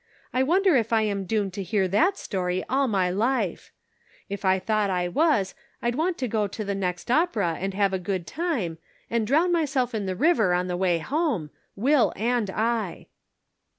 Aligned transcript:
I 0.33 0.41
wonder 0.41 0.75
if 0.75 0.91
I 0.91 1.03
am 1.03 1.25
doomed 1.25 1.53
to 1.53 1.61
hear 1.61 1.87
that 1.87 2.17
story 2.17 2.63
all 2.67 2.87
my 2.87 3.11
life! 3.11 3.71
If 4.29 4.43
I 4.43 4.57
thought 4.57 4.89
I 4.89 5.07
was 5.07 5.53
I'd 5.79 5.93
want 5.93 6.17
to 6.17 6.27
go 6.27 6.47
to 6.47 6.63
the 6.65 6.73
next 6.73 7.11
opera 7.11 7.55
and 7.59 7.75
have 7.75 7.93
a 7.93 7.99
good 7.99 8.25
time, 8.25 8.79
and 9.11 9.27
drown 9.27 9.51
myself 9.51 9.93
in 9.93 10.07
the 10.07 10.15
river 10.15 10.55
on 10.55 10.65
the 10.65 10.75
way 10.75 10.97
home, 10.97 11.51
Will 11.75 12.13
and 12.15 12.49
I." 12.49 13.09